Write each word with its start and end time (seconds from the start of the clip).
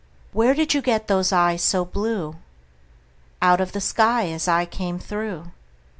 Where 0.33 0.55
did 0.55 0.73
you 0.73 0.81
get 0.81 1.07
those 1.07 1.31
eyes 1.31 1.61
so 1.61 1.85
blue? 1.85 2.37
Out 3.39 3.61
of 3.61 3.71
the 3.71 3.79
sky 3.79 4.29
as 4.29 4.47
I 4.47 4.65
came 4.65 4.97
through. 4.97 5.51